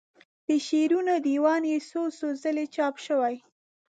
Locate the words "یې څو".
1.71-2.01